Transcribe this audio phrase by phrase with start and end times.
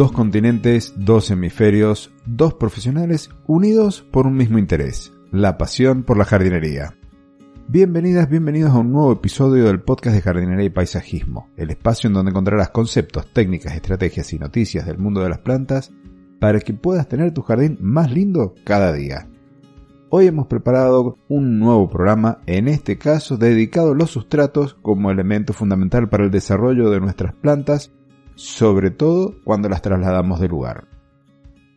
[0.00, 6.24] Dos continentes, dos hemisferios, dos profesionales unidos por un mismo interés, la pasión por la
[6.24, 6.96] jardinería.
[7.68, 12.14] Bienvenidas, bienvenidos a un nuevo episodio del podcast de jardinería y paisajismo, el espacio en
[12.14, 15.92] donde encontrarás conceptos, técnicas, estrategias y noticias del mundo de las plantas
[16.40, 19.28] para que puedas tener tu jardín más lindo cada día.
[20.08, 25.52] Hoy hemos preparado un nuevo programa, en este caso dedicado a los sustratos como elemento
[25.52, 27.92] fundamental para el desarrollo de nuestras plantas
[28.34, 30.88] sobre todo cuando las trasladamos de lugar.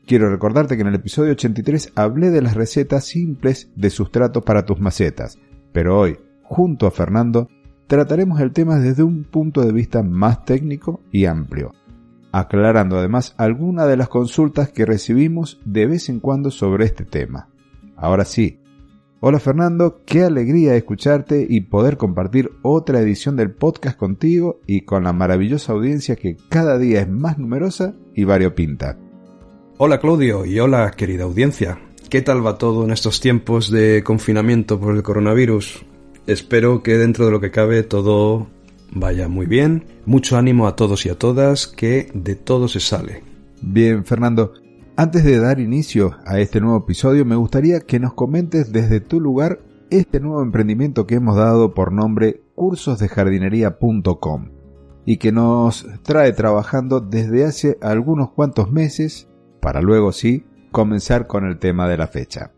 [0.05, 4.66] Quiero recordarte que en el episodio 83 hablé de las recetas simples de sustrato para
[4.66, 5.39] tus macetas,
[5.72, 7.47] pero hoy, junto a Fernando,
[7.88, 11.73] trataremos el tema desde un punto de vista más técnico y amplio,
[12.31, 17.47] aclarando además algunas de las consultas que recibimos de vez en cuando sobre este tema.
[17.95, 18.59] Ahora sí,
[19.25, 25.05] Hola Fernando, qué alegría escucharte y poder compartir otra edición del podcast contigo y con
[25.05, 28.97] la maravillosa audiencia que cada día es más numerosa y variopinta.
[29.77, 31.80] Hola Claudio y hola querida audiencia.
[32.09, 35.85] ¿Qué tal va todo en estos tiempos de confinamiento por el coronavirus?
[36.27, 38.47] Espero que dentro de lo que cabe todo
[38.91, 39.85] vaya muy bien.
[40.05, 43.23] Mucho ánimo a todos y a todas, que de todo se sale.
[43.61, 44.52] Bien, Fernando,
[44.95, 49.19] antes de dar inicio a este nuevo episodio, me gustaría que nos comentes desde tu
[49.19, 54.49] lugar este nuevo emprendimiento que hemos dado por nombre cursosdejardinería.com
[55.05, 59.27] y que nos trae trabajando desde hace algunos cuantos meses
[59.59, 62.52] para luego sí comenzar con el tema de la fecha.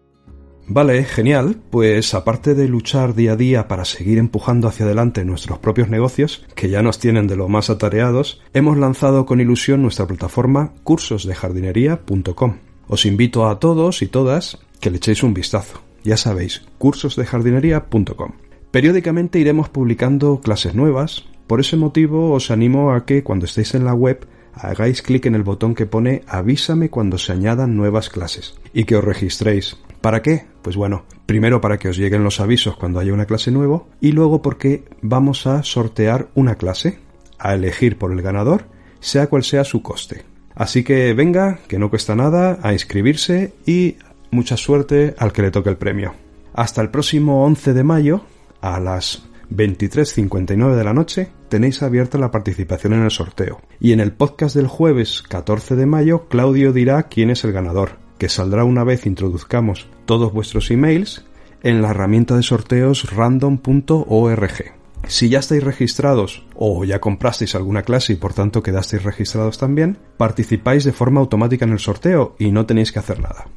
[0.67, 1.57] Vale, genial.
[1.69, 6.45] Pues aparte de luchar día a día para seguir empujando hacia adelante nuestros propios negocios,
[6.55, 12.57] que ya nos tienen de lo más atareados, hemos lanzado con ilusión nuestra plataforma cursosdejardinería.com.
[12.87, 15.81] Os invito a todos y todas que le echéis un vistazo.
[16.03, 18.33] Ya sabéis, cursosdejardinería.com.
[18.71, 23.85] Periódicamente iremos publicando clases nuevas, por ese motivo os animo a que cuando estéis en
[23.85, 28.55] la web hagáis clic en el botón que pone avísame cuando se añadan nuevas clases
[28.73, 30.45] y que os registréis ¿Para qué?
[30.61, 34.11] Pues bueno, primero para que os lleguen los avisos cuando haya una clase nueva y
[34.11, 36.99] luego porque vamos a sortear una clase,
[37.39, 38.65] a elegir por el ganador,
[38.99, 40.23] sea cual sea su coste.
[40.53, 43.97] Así que venga, que no cuesta nada, a inscribirse y
[44.29, 46.13] mucha suerte al que le toque el premio.
[46.53, 48.21] Hasta el próximo 11 de mayo,
[48.61, 53.59] a las 23.59 de la noche, tenéis abierta la participación en el sorteo.
[53.79, 58.04] Y en el podcast del jueves 14 de mayo, Claudio dirá quién es el ganador
[58.17, 61.25] que saldrá una vez introduzcamos todos vuestros emails
[61.63, 64.75] en la herramienta de sorteos random.org.
[65.07, 69.97] Si ya estáis registrados o ya comprasteis alguna clase y por tanto quedasteis registrados también,
[70.17, 73.47] participáis de forma automática en el sorteo y no tenéis que hacer nada.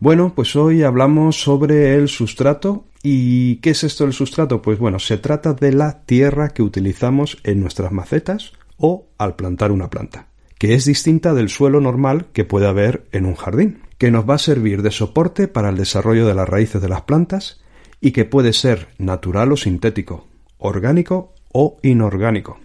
[0.00, 2.84] Bueno, pues hoy hablamos sobre el sustrato.
[3.02, 4.60] ¿Y qué es esto del sustrato?
[4.60, 9.72] Pues bueno, se trata de la tierra que utilizamos en nuestras macetas o al plantar
[9.72, 10.29] una planta
[10.60, 14.34] que es distinta del suelo normal que puede haber en un jardín, que nos va
[14.34, 17.62] a servir de soporte para el desarrollo de las raíces de las plantas
[17.98, 20.28] y que puede ser natural o sintético,
[20.58, 22.60] orgánico o inorgánico.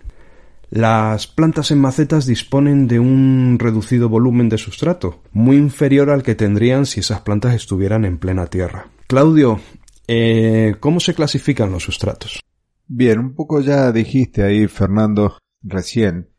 [0.70, 6.36] Las plantas en macetas disponen de un reducido volumen de sustrato, muy inferior al que
[6.36, 8.90] tendrían si esas plantas estuvieran en plena tierra.
[9.08, 9.62] Claudio,
[10.10, 12.42] eh, ¿cómo se clasifican los sustratos?
[12.88, 16.35] Bien, un poco ya dijiste ahí, Fernando, recién,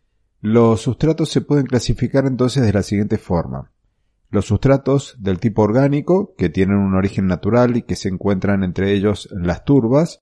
[0.47, 3.73] los sustratos se pueden clasificar entonces de la siguiente forma.
[4.31, 8.93] Los sustratos del tipo orgánico, que tienen un origen natural y que se encuentran entre
[8.93, 10.21] ellos las turbas.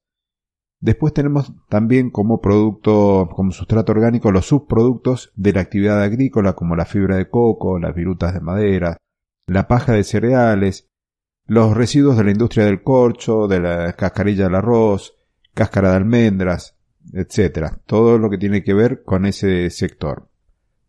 [0.79, 6.75] Después tenemos también como producto, como sustrato orgánico, los subproductos de la actividad agrícola, como
[6.75, 8.97] la fibra de coco, las virutas de madera,
[9.45, 10.87] la paja de cereales,
[11.45, 15.13] los residuos de la industria del corcho, de la cascarilla del arroz,
[15.53, 16.74] cáscara de almendras,
[17.13, 20.29] etcétera, todo lo que tiene que ver con ese sector.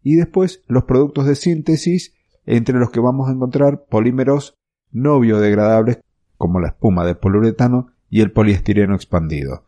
[0.03, 2.15] Y después los productos de síntesis,
[2.45, 4.57] entre los que vamos a encontrar polímeros
[4.93, 6.01] no biodegradables
[6.37, 9.65] como la espuma de poliuretano y el poliestireno expandido.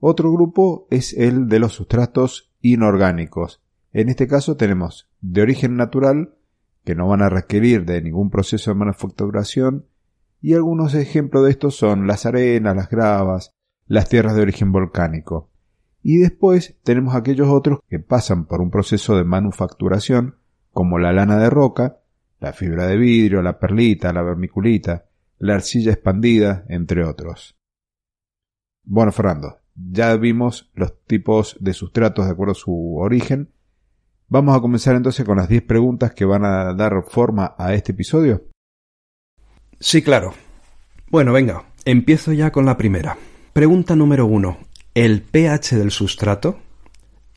[0.00, 3.62] Otro grupo es el de los sustratos inorgánicos.
[3.92, 6.34] En este caso tenemos de origen natural,
[6.84, 9.86] que no van a requerir de ningún proceso de manufacturación,
[10.40, 13.52] y algunos ejemplos de estos son las arenas, las gravas,
[13.86, 15.49] las tierras de origen volcánico.
[16.02, 20.36] Y después tenemos aquellos otros que pasan por un proceso de manufacturación,
[20.72, 22.00] como la lana de roca,
[22.38, 25.06] la fibra de vidrio, la perlita, la vermiculita,
[25.38, 27.56] la arcilla expandida, entre otros.
[28.82, 33.50] Bueno, Fernando, ya vimos los tipos de sustratos de acuerdo a su origen.
[34.28, 37.92] Vamos a comenzar entonces con las 10 preguntas que van a dar forma a este
[37.92, 38.44] episodio.
[39.78, 40.32] Sí, claro.
[41.10, 43.16] Bueno, venga, empiezo ya con la primera.
[43.52, 44.69] Pregunta número 1.
[44.94, 46.58] ¿El pH del sustrato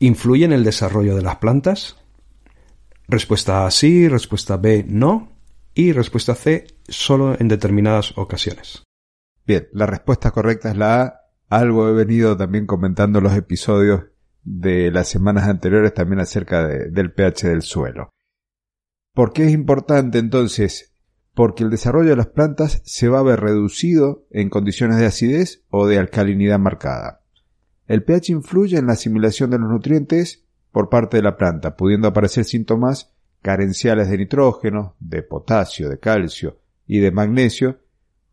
[0.00, 1.96] influye en el desarrollo de las plantas?
[3.06, 5.30] Respuesta A sí, respuesta B no
[5.72, 8.82] y respuesta C solo en determinadas ocasiones.
[9.46, 11.20] Bien, la respuesta correcta es la A.
[11.48, 14.06] Algo he venido también comentando en los episodios
[14.42, 18.10] de las semanas anteriores también acerca del pH del suelo.
[19.12, 20.92] ¿Por qué es importante entonces?
[21.34, 25.64] Porque el desarrollo de las plantas se va a ver reducido en condiciones de acidez
[25.70, 27.23] o de alcalinidad marcada.
[27.86, 32.08] El pH influye en la asimilación de los nutrientes por parte de la planta, pudiendo
[32.08, 37.78] aparecer síntomas carenciales de nitrógeno, de potasio, de calcio y de magnesio,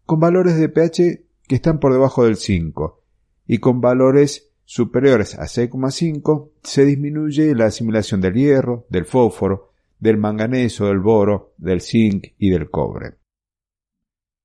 [0.06, 3.04] con valores de pH que están por debajo del 5,
[3.46, 10.18] y con valores superiores a 6,5 se disminuye la asimilación del hierro, del fósforo, del
[10.18, 13.18] manganeso, del boro, del zinc y del cobre.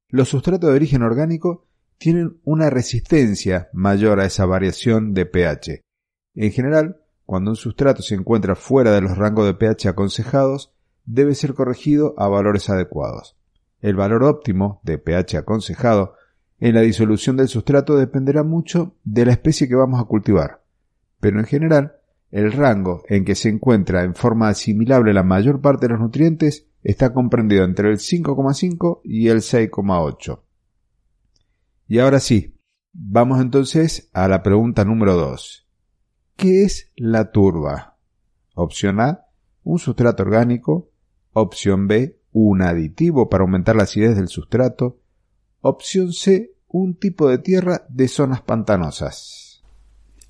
[0.08, 1.65] Los sustratos de origen orgánico
[1.98, 5.82] tienen una resistencia mayor a esa variación de pH.
[6.34, 10.72] En general, cuando un sustrato se encuentra fuera de los rangos de pH aconsejados,
[11.04, 13.36] debe ser corregido a valores adecuados.
[13.80, 16.14] El valor óptimo de pH aconsejado
[16.58, 20.62] en la disolución del sustrato dependerá mucho de la especie que vamos a cultivar,
[21.20, 21.96] pero en general,
[22.30, 26.66] el rango en que se encuentra en forma asimilable la mayor parte de los nutrientes
[26.82, 30.40] está comprendido entre el 5,5 y el 6,8.
[31.88, 32.58] Y ahora sí,
[32.92, 35.68] vamos entonces a la pregunta número 2.
[36.36, 37.96] ¿Qué es la turba?
[38.54, 39.26] Opción A,
[39.62, 40.90] un sustrato orgánico.
[41.32, 45.00] Opción B, un aditivo para aumentar la acidez del sustrato.
[45.60, 49.62] Opción C, un tipo de tierra de zonas pantanosas.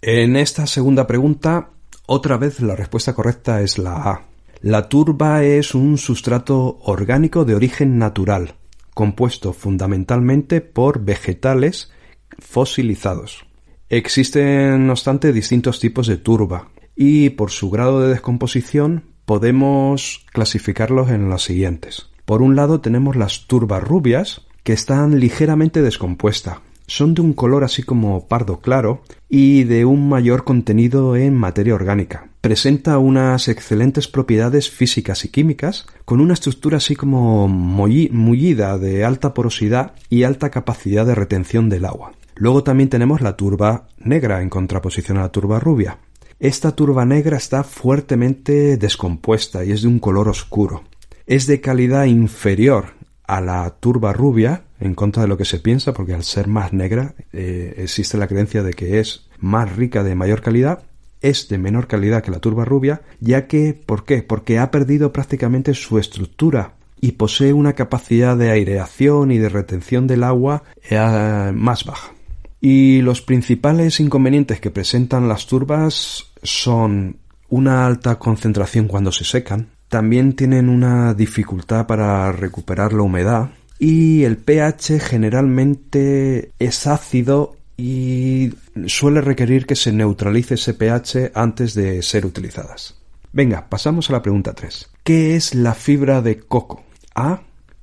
[0.02, 1.70] En esta segunda pregunta,
[2.06, 4.26] otra vez la respuesta correcta es la A.
[4.60, 8.56] La turba es un sustrato orgánico de origen natural,
[8.96, 11.92] compuesto fundamentalmente por vegetales
[12.38, 13.44] fosilizados.
[13.90, 21.10] Existen, no obstante, distintos tipos de turba y por su grado de descomposición podemos clasificarlos
[21.10, 22.08] en las siguientes.
[22.24, 26.60] Por un lado tenemos las turbas rubias, que están ligeramente descompuestas.
[26.86, 31.74] Son de un color así como pardo claro y de un mayor contenido en materia
[31.74, 39.04] orgánica presenta unas excelentes propiedades físicas y químicas, con una estructura así como mullida de
[39.04, 42.12] alta porosidad y alta capacidad de retención del agua.
[42.36, 45.98] Luego también tenemos la turba negra en contraposición a la turba rubia.
[46.38, 50.84] Esta turba negra está fuertemente descompuesta y es de un color oscuro.
[51.26, 52.90] Es de calidad inferior
[53.26, 56.72] a la turba rubia, en contra de lo que se piensa, porque al ser más
[56.72, 60.84] negra eh, existe la creencia de que es más rica de mayor calidad
[61.28, 64.22] es de menor calidad que la turba rubia, ya que, ¿por qué?
[64.22, 70.06] Porque ha perdido prácticamente su estructura y posee una capacidad de aireación y de retención
[70.06, 72.12] del agua eh, más baja.
[72.60, 79.68] Y los principales inconvenientes que presentan las turbas son una alta concentración cuando se secan,
[79.88, 88.54] también tienen una dificultad para recuperar la humedad y el pH generalmente es ácido y
[88.86, 92.96] suele requerir que se neutralice ese pH antes de ser utilizadas.
[93.32, 94.90] Venga, pasamos a la pregunta 3.
[95.04, 96.84] ¿Qué es la fibra de coco?
[97.14, 97.42] A.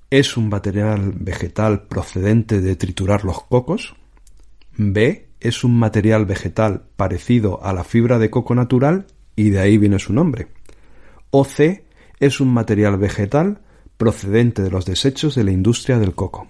[0.09, 3.95] Es un material vegetal procedente de triturar los cocos.
[4.77, 5.27] B.
[5.39, 9.99] Es un material vegetal parecido a la fibra de coco natural y de ahí viene
[9.99, 10.47] su nombre.
[11.29, 11.85] O C.
[12.19, 13.59] Es un material vegetal
[13.97, 16.47] procedente de los desechos de la industria del coco.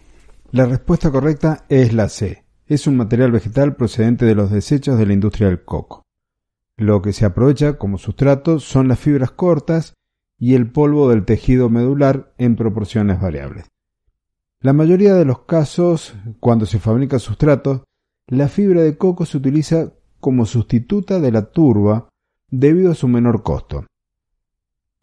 [0.51, 5.05] La respuesta correcta es la C es un material vegetal procedente de los desechos de
[5.05, 6.03] la industria del coco.
[6.77, 9.93] Lo que se aprovecha como sustrato son las fibras cortas
[10.39, 13.67] y el polvo del tejido medular en proporciones variables.
[14.59, 17.83] La mayoría de los casos, cuando se fabrica sustrato,
[18.27, 22.07] la fibra de coco se utiliza como sustituta de la turba
[22.49, 23.85] debido a su menor costo.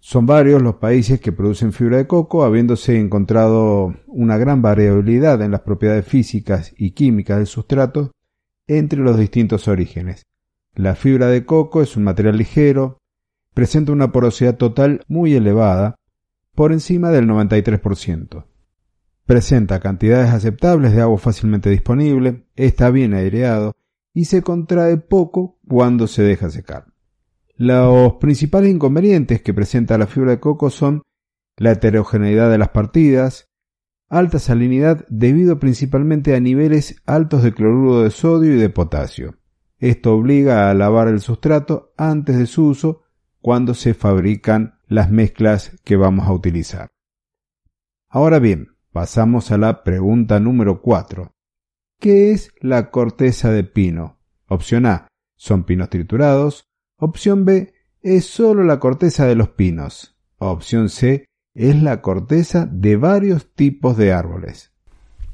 [0.01, 5.51] Son varios los países que producen fibra de coco, habiéndose encontrado una gran variabilidad en
[5.51, 8.11] las propiedades físicas y químicas del sustrato
[8.67, 10.25] entre los distintos orígenes.
[10.75, 12.99] La fibra de coco es un material ligero,
[13.53, 15.97] presenta una porosidad total muy elevada,
[16.55, 18.45] por encima del 93%.
[19.27, 23.77] Presenta cantidades aceptables de agua fácilmente disponible, está bien aireado
[24.15, 26.90] y se contrae poco cuando se deja secar.
[27.61, 31.03] Los principales inconvenientes que presenta la fibra de coco son
[31.59, 33.51] la heterogeneidad de las partidas,
[34.09, 39.37] alta salinidad debido principalmente a niveles altos de cloruro de sodio y de potasio.
[39.77, 43.03] Esto obliga a lavar el sustrato antes de su uso
[43.43, 46.89] cuando se fabrican las mezclas que vamos a utilizar.
[48.09, 51.35] Ahora bien, pasamos a la pregunta número 4.
[51.99, 54.19] ¿Qué es la corteza de pino?
[54.49, 56.70] Opción A, son pinos triturados.
[57.03, 60.19] Opción B, es solo la corteza de los pinos.
[60.37, 64.73] Opción C, es la corteza de varios tipos de árboles.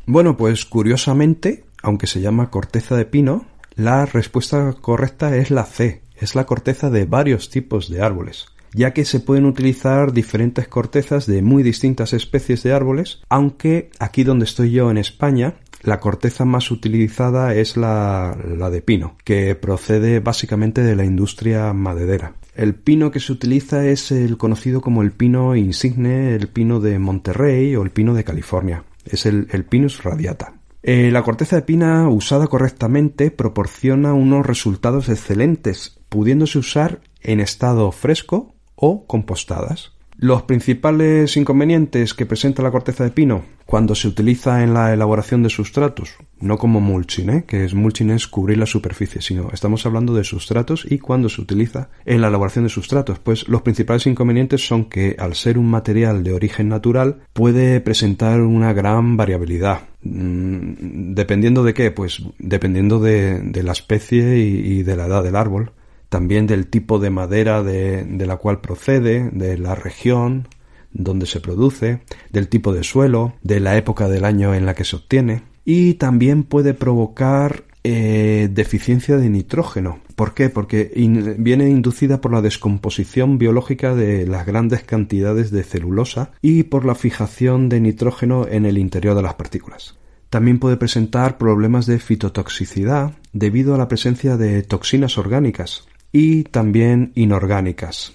[0.06, 6.04] Bueno, pues curiosamente, aunque se llama corteza de pino, la respuesta correcta es la C,
[6.14, 8.46] es la corteza de varios tipos de árboles
[8.76, 14.22] ya que se pueden utilizar diferentes cortezas de muy distintas especies de árboles, aunque aquí
[14.22, 15.54] donde estoy yo en España
[15.86, 22.34] la corteza más utilizada es la, de pino, que procede básicamente de la industria maderera.
[22.54, 26.98] El pino que se utiliza es el conocido como el pino insigne, el pino de
[26.98, 28.84] Monterrey o el pino de California.
[29.04, 30.54] Es el, el Pinus radiata.
[30.82, 37.92] Eh, la corteza de pina usada correctamente proporciona unos resultados excelentes, pudiéndose usar en estado
[37.92, 39.95] fresco o compostadas.
[40.18, 45.42] Los principales inconvenientes que presenta la corteza de pino cuando se utiliza en la elaboración
[45.42, 47.44] de sustratos, no como mulching, ¿eh?
[47.46, 51.42] que es mulching es cubrir la superficie, sino estamos hablando de sustratos y cuando se
[51.42, 55.68] utiliza en la elaboración de sustratos, pues los principales inconvenientes son que al ser un
[55.68, 59.80] material de origen natural puede presentar una gran variabilidad.
[60.02, 65.72] Mm, dependiendo de qué, pues dependiendo de, la especie y de la edad del árbol
[66.16, 70.48] también del tipo de madera de, la cual procede, de la región
[70.90, 74.84] donde se produce, del tipo de suelo, de la época del año en la que
[74.84, 79.98] se obtiene y también puede provocar eh, deficiencia de nitrógeno.
[80.14, 80.48] ¿Por qué?
[80.48, 80.90] Porque
[81.36, 86.94] viene inducida por la descomposición biológica de las grandes cantidades de celulosa y por la
[86.94, 89.98] fijación de nitrógeno en el interior de las partículas.
[90.30, 97.12] También puede presentar problemas de fitotoxicidad debido a la presencia de toxinas orgánicas, y también
[97.14, 98.12] inorgánicas.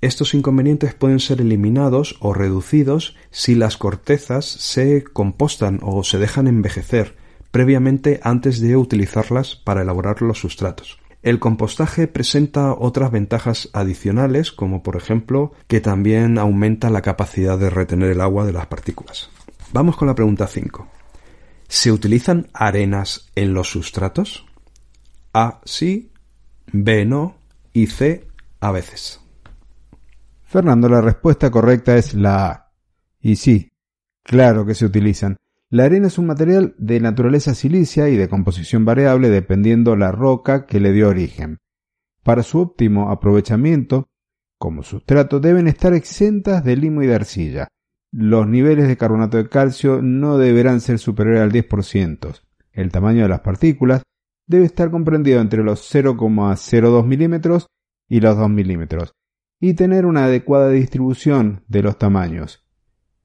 [0.00, 6.46] Estos inconvenientes pueden ser eliminados o reducidos si las cortezas se compostan o se dejan
[6.46, 7.16] envejecer
[7.50, 10.98] previamente antes de utilizarlas para elaborar los sustratos.
[11.22, 17.70] El compostaje presenta otras ventajas adicionales, como por ejemplo que también aumenta la capacidad de
[17.70, 19.30] retener el agua de las partículas.
[19.72, 20.86] Vamos con la pregunta 5.
[21.66, 24.46] ¿Se utilizan arenas en los sustratos?
[25.32, 26.12] A sí
[26.72, 27.36] B no
[27.72, 28.26] y C
[28.60, 29.20] a veces.
[30.44, 32.72] Fernando, la respuesta correcta es la A.
[33.20, 33.72] Y sí,
[34.22, 35.36] claro que se utilizan.
[35.68, 40.64] La arena es un material de naturaleza silicia y de composición variable dependiendo la roca
[40.64, 41.58] que le dio origen.
[42.22, 44.08] Para su óptimo aprovechamiento,
[44.58, 47.68] como sustrato deben estar exentas de limo y de arcilla.
[48.12, 52.40] Los niveles de carbonato de calcio no deberán ser superiores al 10%.
[52.72, 54.02] El tamaño de las partículas
[54.46, 57.66] debe estar comprendido entre los 0,02 milímetros
[58.08, 59.12] y los 2 milímetros
[59.60, 62.66] y tener una adecuada distribución de los tamaños.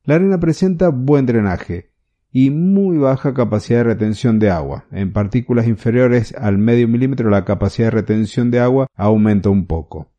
[0.03, 1.91] La arena presenta buen drenaje
[2.31, 4.85] y muy baja capacidad de retención de agua.
[4.91, 10.11] En partículas inferiores al medio milímetro la capacidad de retención de agua aumenta un poco.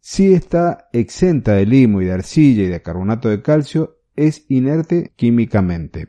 [0.00, 5.12] Si está exenta de limo y de arcilla y de carbonato de calcio, es inerte
[5.16, 6.08] químicamente.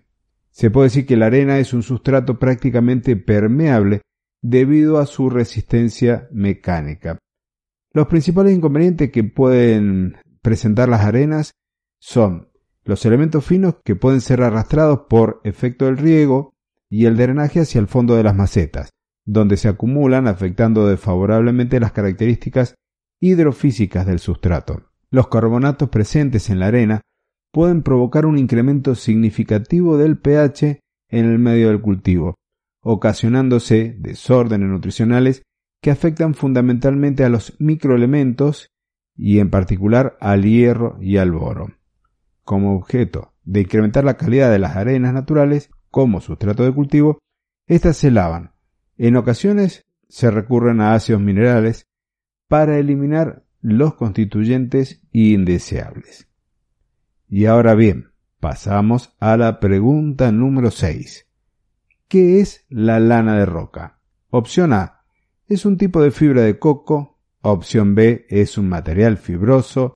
[0.51, 4.01] Se puede decir que la arena es un sustrato prácticamente permeable
[4.41, 7.17] debido a su resistencia mecánica.
[7.93, 11.51] Los principales inconvenientes que pueden presentar las arenas
[11.99, 12.49] son
[12.83, 16.53] los elementos finos que pueden ser arrastrados por efecto del riego
[16.89, 18.91] y el drenaje hacia el fondo de las macetas,
[19.25, 22.75] donde se acumulan afectando desfavorablemente las características
[23.19, 24.91] hidrofísicas del sustrato.
[25.09, 27.01] Los carbonatos presentes en la arena
[27.51, 30.79] pueden provocar un incremento significativo del pH
[31.09, 32.35] en el medio del cultivo,
[32.81, 35.43] ocasionándose desórdenes nutricionales
[35.81, 38.71] que afectan fundamentalmente a los microelementos
[39.15, 41.67] y en particular al hierro y al boro.
[42.43, 47.19] Como objeto de incrementar la calidad de las arenas naturales como sustrato de cultivo,
[47.67, 48.53] éstas se lavan.
[48.97, 51.87] En ocasiones se recurren a ácidos minerales
[52.47, 56.29] para eliminar los constituyentes indeseables.
[57.27, 61.26] Y ahora bien, pasamos a la pregunta número 6.
[62.07, 63.99] ¿Qué es la lana de roca?
[64.29, 65.03] Opción A.
[65.47, 67.19] Es un tipo de fibra de coco.
[67.41, 68.25] Opción B.
[68.29, 69.93] Es un material fibroso.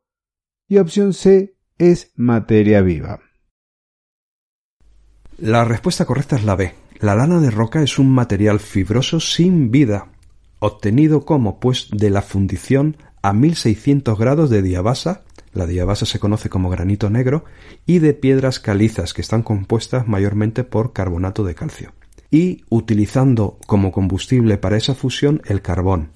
[0.67, 1.57] Y opción C.
[1.77, 3.19] Es materia viva.
[5.37, 6.73] La respuesta correcta es la B.
[6.99, 10.09] La lana de roca es un material fibroso sin vida,
[10.59, 16.49] obtenido como pues de la fundición a 1600 grados de diabasa, la diabasa se conoce
[16.49, 17.45] como granito negro,
[17.87, 21.93] y de piedras calizas que están compuestas mayormente por carbonato de calcio,
[22.31, 26.09] y utilizando como combustible para esa fusión el carbón.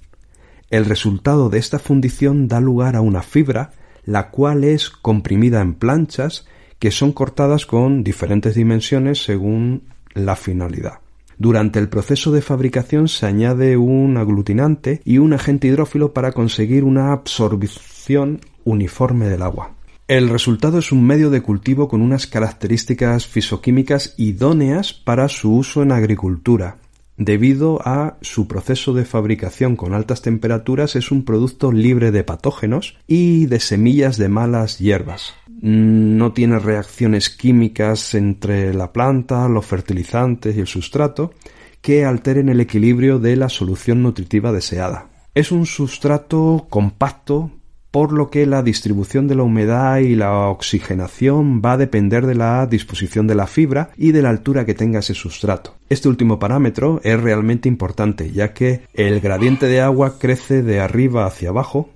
[0.72, 3.72] El resultado de esta fundición da lugar a una fibra,
[4.06, 6.48] la cual es comprimida en planchas
[6.80, 11.00] que son cortadas con diferentes dimensiones según la finalidad.
[11.38, 16.86] Durante el proceso de fabricación se añade un aglutinante y un agente hidrófilo para conseguir
[16.86, 19.72] una absorción uniforme del agua.
[20.08, 25.82] El resultado es un medio de cultivo con unas características fisoquímicas idóneas para su uso
[25.82, 26.78] en agricultura.
[27.18, 32.98] Debido a su proceso de fabricación con altas temperaturas es un producto libre de patógenos
[33.08, 40.56] y de semillas de malas hierbas no tiene reacciones químicas entre la planta, los fertilizantes
[40.56, 41.34] y el sustrato
[41.82, 45.10] que alteren el equilibrio de la solución nutritiva deseada.
[45.34, 47.52] Es un sustrato compacto
[47.96, 52.36] por lo que la distribución de la humedad y la oxigenación va a depender de
[52.36, 55.78] la disposición de la fibra y de la altura que tenga ese sustrato.
[55.88, 61.26] Este último parámetro es realmente importante ya que el gradiente de agua crece de arriba
[61.26, 61.90] hacia abajo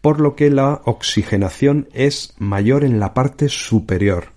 [0.00, 4.30] por lo que la oxigenación es mayor en la parte superior.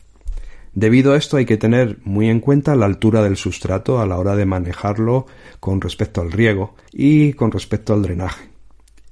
[0.76, 4.20] Debido a esto hay que tener muy en cuenta la altura del sustrato a la
[4.20, 5.26] hora de manejarlo
[5.60, 8.51] con respecto al riego y con respecto al drenaje.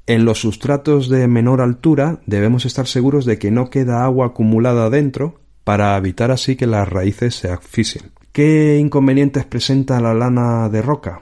[0.10, 4.90] En los sustratos de menor altura debemos estar seguros de que no queda agua acumulada
[4.90, 8.12] dentro para evitar así que las raíces se asfixien.
[8.32, 11.22] ¿Qué inconvenientes presenta la lana de roca?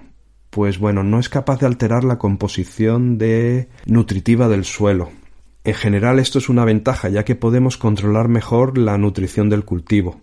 [0.58, 5.12] pues bueno, no es capaz de alterar la composición de nutritiva del suelo.
[5.64, 10.20] En general esto es una ventaja ya que podemos controlar mejor la nutrición del cultivo.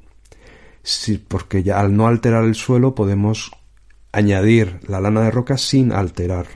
[1.29, 3.53] porque ya al no alterar el suelo podemos
[4.11, 6.47] añadir la lana de roca sin alterar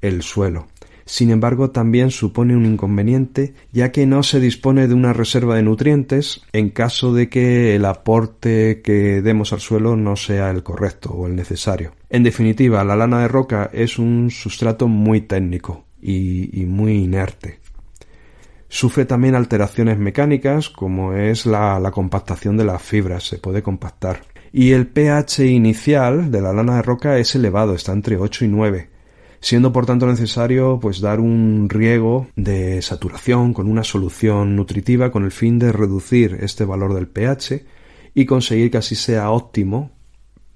[0.00, 0.68] el suelo.
[1.08, 5.62] Sin embargo, también supone un inconveniente, ya que no se dispone de una reserva de
[5.62, 11.08] nutrientes en caso de que el aporte que demos al suelo no sea el correcto
[11.12, 11.92] o el necesario.
[12.10, 17.60] En definitiva, la lana de roca es un sustrato muy técnico y, muy inerte.
[18.68, 24.24] Sufre también alteraciones mecánicas como es la, la compactación de las fibras, se puede compactar.
[24.52, 28.48] Y el pH inicial de la lana de roca es elevado, está entre 8 y
[28.48, 28.97] 9
[29.40, 35.24] siendo por tanto necesario pues dar un riego de saturación con una solución nutritiva con
[35.24, 37.64] el fin de reducir este valor del pH
[38.14, 39.92] y conseguir que así sea óptimo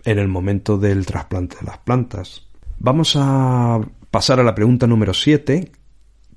[0.04, 2.48] en el momento del trasplante de las plantas.
[2.78, 5.70] Vamos a pasar a la pregunta número 7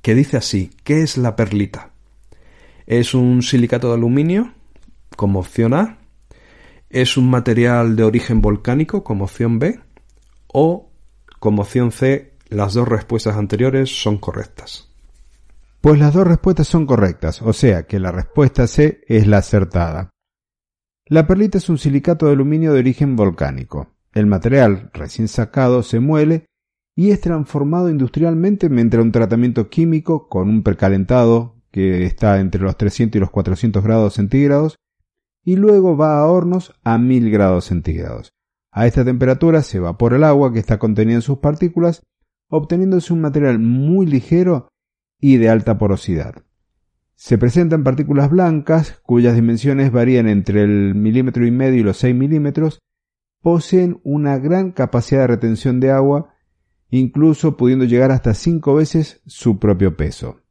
[0.02, 1.90] que dice así, ¿qué es la perlita?
[2.86, 4.54] ¿Es un silicato de aluminio
[5.16, 5.98] como opción A?
[6.92, 9.80] ¿Es un material de origen volcánico como opción B?
[10.46, 10.92] ¿O
[11.40, 14.90] como opción C las dos respuestas anteriores son correctas.
[15.82, 20.10] Pues las dos respuestas son correctas, o sea que la respuesta C es la acertada.
[21.08, 23.92] La perlita es un silicato de aluminio de origen volcánico.
[24.14, 26.46] El material recién sacado se muele
[26.96, 32.78] y es transformado industrialmente mediante un tratamiento químico con un precalentado que está entre los
[32.78, 34.78] 300 y los 400 grados centígrados
[35.44, 38.32] y luego va a hornos a 1000 grados centígrados.
[38.72, 42.02] A esta temperatura se evapora el agua que está contenida en sus partículas
[42.50, 44.68] obteniéndose un material muy ligero
[45.20, 46.44] y de alta porosidad.
[47.16, 52.14] Se presentan partículas blancas cuyas dimensiones varían entre el milímetro y medio y los 6
[52.16, 52.80] milímetros,
[53.42, 56.34] poseen una gran capacidad de retención de agua,
[56.90, 60.42] incluso pudiendo llegar hasta 5 veces su propio peso.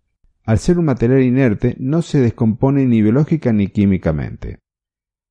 [0.44, 4.58] Al ser un material inerte, no se descompone ni biológica ni químicamente.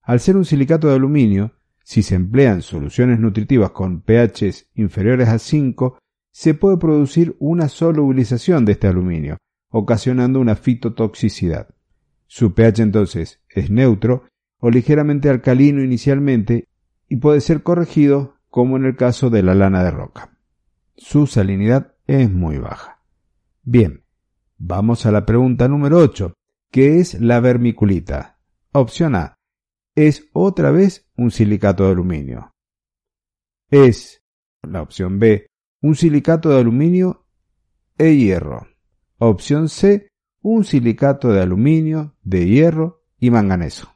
[0.01, 5.39] Al ser un silicato de aluminio, si se emplean soluciones nutritivas con pHs inferiores a
[5.39, 5.97] 5,
[6.33, 9.37] se puede producir una solubilización de este aluminio,
[9.69, 11.69] ocasionando una fitotoxicidad.
[12.25, 14.23] Su pH entonces es neutro
[14.57, 16.67] o ligeramente alcalino inicialmente
[17.07, 20.35] y puede ser corregido como en el caso de la lana de roca.
[20.95, 23.03] Su salinidad es muy baja.
[23.61, 24.03] Bien,
[24.57, 26.33] vamos a la pregunta número 8,
[26.71, 28.39] ¿qué es la vermiculita?
[28.71, 29.35] Opción A.
[29.95, 32.55] Es otra vez un silicato de aluminio.
[33.69, 34.23] Es
[34.63, 35.52] la opción B
[35.83, 37.25] un silicato de aluminio
[37.97, 38.67] e hierro.
[39.17, 40.07] Opción C,
[40.41, 43.93] un silicato de aluminio, de hierro y manganeso.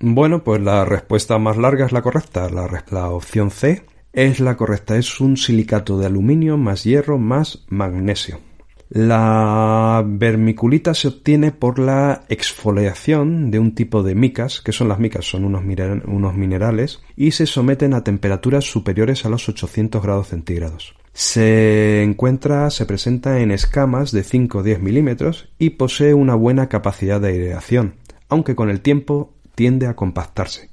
[0.00, 2.48] Bueno, pues la respuesta más larga es la correcta.
[2.48, 4.96] La, opción C es la correcta.
[4.96, 8.40] Es un silicato de aluminio más hierro más magnesio.
[8.90, 14.98] La vermiculita se obtiene por la exfoliación de un tipo de micas, que son las
[14.98, 20.96] micas, son unos, minerales, y se someten a temperaturas superiores a los 800 grados centígrados.
[21.12, 26.68] Se encuentra, se presenta en escamas de 5 o 10 milímetros y posee una buena
[26.68, 27.94] capacidad de aireación,
[28.28, 30.70] aunque con el tiempo tiende a compactarse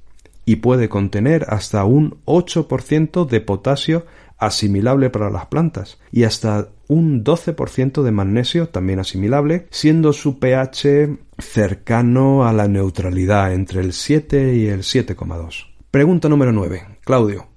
[0.48, 4.06] y puede contener hasta un 8% de potasio
[4.38, 11.18] asimilable para las plantas y hasta un 12% de magnesio también asimilable, siendo su pH
[11.38, 15.68] cercano a la neutralidad entre el 7 y el 7,2.
[15.92, 17.00] Pregunta número 9.
[17.04, 17.48] Claudio,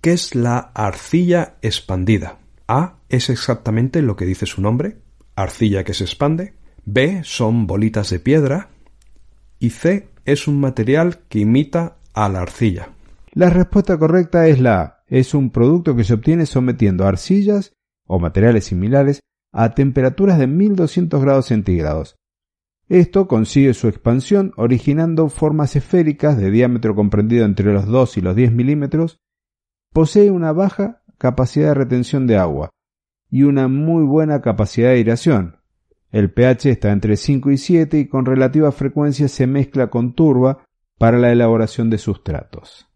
[0.00, 2.38] ¿qué es la arcilla expandida?
[2.68, 4.98] A es exactamente lo que dice su nombre,
[5.36, 6.54] arcilla que se expande.
[6.84, 8.70] B son bolitas de piedra.
[9.58, 12.90] Y C es un material que imita a la arcilla.
[13.32, 17.74] La respuesta correcta es la Es un producto que se obtiene sometiendo arcillas
[18.06, 19.20] o materiales similares
[19.52, 22.16] a temperaturas de 1200 grados centígrados.
[22.88, 28.34] Esto consigue su expansión originando formas esféricas de diámetro comprendido entre los 2 y los
[28.34, 29.20] 10 milímetros,
[29.92, 32.70] posee una baja capacidad de retención de agua
[33.30, 35.58] y una muy buena capacidad de aireación.
[36.10, 40.64] El pH está entre 5 y 7 y con relativa frecuencia se mezcla con turba
[40.96, 42.88] para la elaboración de sustratos.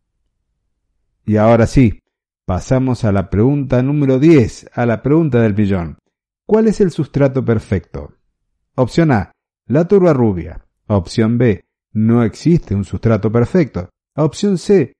[1.26, 2.00] Y ahora sí,
[2.46, 5.98] pasamos a la pregunta número 10, a la pregunta del millón.
[6.46, 8.14] ¿Cuál es el sustrato perfecto?
[8.76, 9.32] Opción A,
[9.66, 10.64] la turba rubia.
[10.86, 13.90] Opción B, no existe un sustrato perfecto.
[14.14, 14.92] Opción C,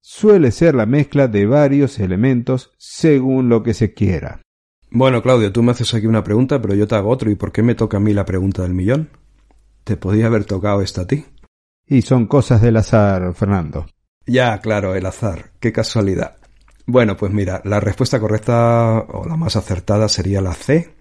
[0.00, 4.40] suele ser la mezcla de varios elementos según lo que se quiera.
[4.90, 7.30] Bueno, Claudio, tú me haces aquí una pregunta, pero yo te hago otro.
[7.30, 9.10] ¿Y por qué me toca a mí la pregunta del millón?
[9.82, 11.26] Te podía haber tocado esta a ti.
[11.86, 13.84] Y son cosas del azar, Fernando.
[14.24, 15.52] Ya, claro, el azar.
[15.60, 16.36] Qué casualidad.
[16.86, 20.94] Bueno, pues mira, la respuesta correcta o la más acertada sería la C,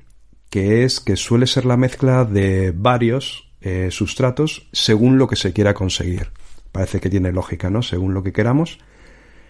[0.50, 5.52] que es que suele ser la mezcla de varios eh, sustratos según lo que se
[5.52, 6.32] quiera conseguir.
[6.72, 7.82] Parece que tiene lógica, ¿no?
[7.82, 8.80] Según lo que queramos.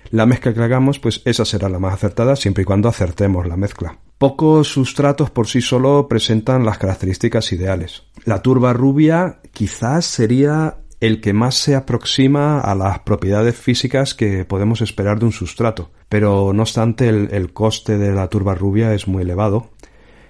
[0.10, 3.58] La mezcla que hagamos, pues esa será la más acertada siempre y cuando acertemos la
[3.58, 4.00] mezcla.
[4.18, 8.04] Pocos sustratos por sí solo presentan las características ideales.
[8.26, 14.46] La turba rubia quizás sería el que más se aproxima a las propiedades físicas que
[14.46, 15.92] podemos esperar de un sustrato.
[16.08, 19.72] Pero no obstante, el, coste de la turba rubia es muy elevado,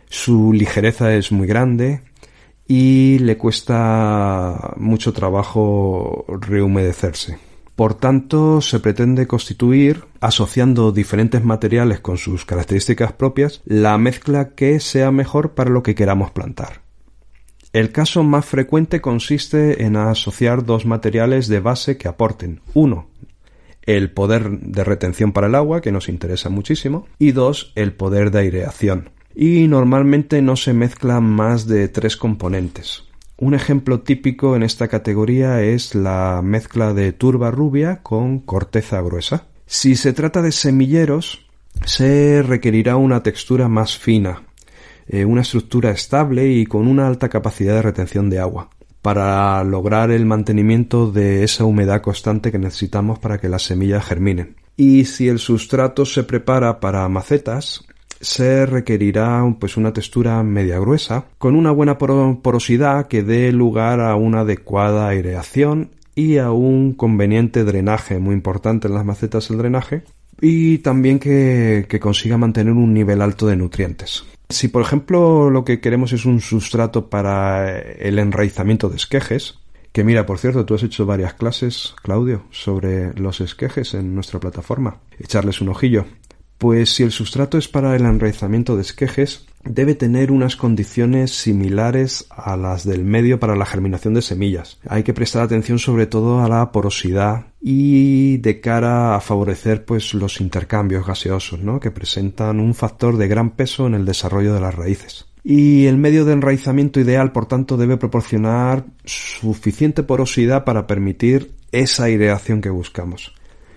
[0.09, 2.01] su ligereza es muy grande
[2.67, 7.38] y le cuesta mucho trabajo rehumedecerse.
[7.75, 14.79] Por tanto, se pretende constituir, asociando diferentes materiales con sus características propias, la mezcla que
[14.79, 16.83] sea mejor para lo que queramos plantar.
[17.73, 23.07] El caso más frecuente consiste en asociar dos materiales de base que aporten, uno,
[23.81, 28.29] el poder de retención para el agua, que nos interesa muchísimo, y dos, el poder
[28.29, 29.09] de aireación.
[29.33, 33.05] Y normalmente no se mezclan más de tres componentes.
[33.38, 39.47] Un ejemplo típico en esta categoría es la mezcla de turba rubia con corteza gruesa.
[39.65, 41.47] Si se trata de semilleros,
[41.86, 44.43] se requerirá una textura más fina,
[45.08, 48.70] eh, una estructura estable y con una alta capacidad de retención de agua
[49.02, 54.56] para lograr el mantenimiento de esa humedad constante que necesitamos para que las semillas germinen.
[54.78, 57.84] Y si el sustrato se prepara para macetas,
[58.22, 64.16] se requerirá pues una textura media gruesa con una buena porosidad que dé lugar a
[64.16, 70.04] una adecuada aireación y a un conveniente drenaje muy importante en las macetas el drenaje
[70.45, 74.25] y también que consiga mantener un nivel alto de nutrientes.
[74.49, 79.60] Si, por ejemplo, lo que queremos es un sustrato para el enraizamiento de esquejes,
[79.93, 84.39] que mira, por cierto, tú has hecho varias clases, Claudio, sobre los esquejes en nuestra
[84.39, 84.97] plataforma.
[85.17, 86.06] Echarles un ojillo.
[86.63, 92.26] Pues si el sustrato es para el enraizamiento de esquejes, debe tener unas condiciones similares
[92.30, 94.80] a las del medio para la germinación de semillas.
[94.88, 100.13] Hay que prestar atención sobre todo a la porosidad y de cara a favorecer pues
[100.13, 101.82] los intercambios gaseosos, ¿no?
[101.82, 105.26] que presentan un factor de gran peso en el desarrollo de las raíces.
[105.43, 112.06] Y el medio de enraizamiento ideal, por tanto, debe proporcionar suficiente porosidad para permitir esa
[112.06, 113.34] aireación que buscamos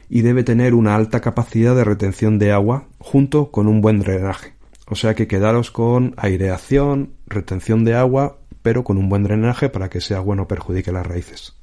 [0.09, 4.55] y debe tener una alta capacidad de retención de agua junto con un buen drenaje.
[4.88, 9.88] O sea que quedaros con aireación, retención de agua, pero con un buen drenaje para
[9.88, 11.55] que sea bueno perjudique las raíces.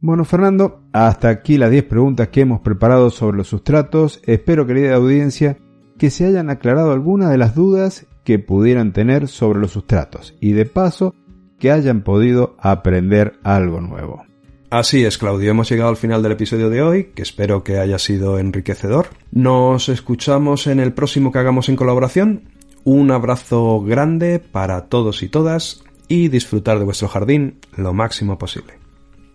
[0.00, 4.20] Bueno, Fernando, hasta aquí las 10 preguntas que hemos preparado sobre los sustratos.
[4.24, 5.58] Espero, querida audiencia,
[5.98, 10.52] que se hayan aclarado algunas de las dudas que pudieran tener sobre los sustratos y
[10.52, 11.14] de paso
[11.58, 14.27] que hayan podido aprender algo nuevo.
[14.70, 17.98] Así es, Claudio, hemos llegado al final del episodio de hoy, que espero que haya
[17.98, 19.06] sido enriquecedor.
[19.32, 22.42] Nos escuchamos en el próximo que hagamos en colaboración.
[22.84, 28.74] Un abrazo grande para todos y todas y disfrutar de vuestro jardín lo máximo posible.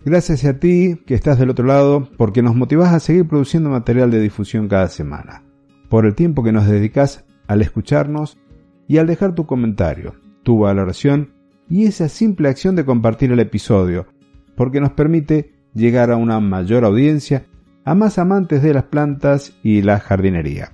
[0.04, 4.12] Gracias a ti que estás del otro lado porque nos motivas a seguir produciendo material
[4.12, 5.42] de difusión cada semana,
[5.88, 8.38] por el tiempo que nos dedicas al escucharnos
[8.86, 11.32] y al dejar tu comentario, tu valoración
[11.68, 14.06] y esa simple acción de compartir el episodio,
[14.56, 17.46] porque nos permite llegar a una mayor audiencia,
[17.84, 20.72] a más amantes de las plantas y la jardinería.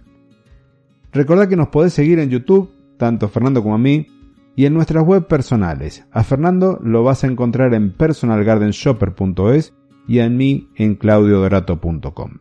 [1.12, 4.06] Recordad que nos podés seguir en YouTube, tanto Fernando como a mí,
[4.54, 6.04] y en nuestras web personales.
[6.12, 9.74] A Fernando lo vas a encontrar en personalgardenshopper.es
[10.06, 12.38] y a mí en claudiodorato.com.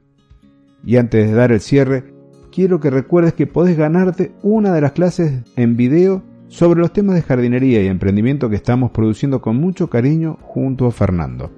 [0.83, 2.13] Y antes de dar el cierre,
[2.51, 7.15] quiero que recuerdes que podés ganarte una de las clases en video sobre los temas
[7.15, 11.51] de jardinería y emprendimiento que estamos produciendo con mucho cariño junto a Fernando.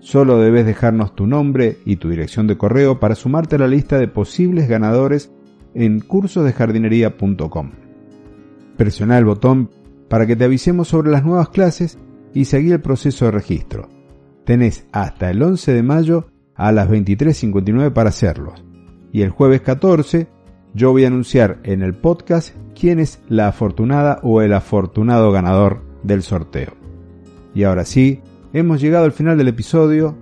[0.00, 3.98] Solo debes dejarnos tu nombre y tu dirección de correo para sumarte a la lista
[3.98, 5.32] de posibles ganadores
[5.74, 7.70] en cursosdejardinería.com.
[8.76, 9.70] Presiona el botón
[10.08, 11.98] para que te avisemos sobre las nuevas clases
[12.34, 13.88] y seguir el proceso de registro.
[14.44, 18.64] Tenés hasta el 11 de mayo a las 23.59 para hacerlos.
[19.12, 20.28] Y el jueves 14
[20.74, 25.82] yo voy a anunciar en el podcast quién es la afortunada o el afortunado ganador
[26.02, 26.74] del sorteo.
[27.54, 28.20] Y ahora sí,
[28.52, 30.16] hemos llegado al final del episodio.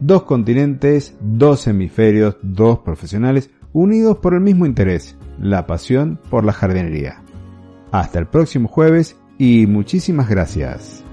[0.00, 6.52] Dos continentes, dos hemisferios, dos profesionales unidos por el mismo interés, la pasión por la
[6.52, 7.22] jardinería.
[7.90, 11.04] Hasta el próximo jueves y muchísimas gracias.